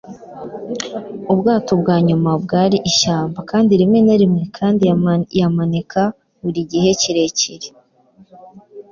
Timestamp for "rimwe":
3.81-3.99, 4.21-4.43